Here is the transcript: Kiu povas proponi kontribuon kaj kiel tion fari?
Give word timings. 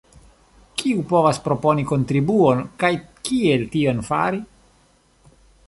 Kiu 0.81 1.03
povas 1.11 1.39
proponi 1.47 1.85
kontribuon 1.91 2.63
kaj 2.85 2.91
kiel 3.29 3.67
tion 3.77 4.03
fari? 4.11 4.43